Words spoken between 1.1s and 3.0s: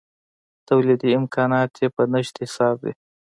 امکانات یې په نشت حساب دي.